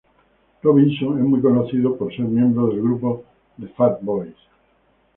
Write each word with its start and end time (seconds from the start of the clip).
Robinson 0.63 1.19
es 1.19 1.23
muy 1.25 1.41
conocido 1.43 1.95
por 1.95 2.09
ser 2.15 2.25
miembro 2.25 2.69
del 2.69 2.81
grupo 2.81 3.23
The 3.59 3.67
Fat 3.67 4.01
Boys. 4.01 4.33